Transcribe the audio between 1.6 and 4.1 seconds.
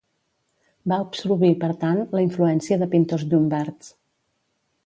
per tant, la influència de pintors llombards.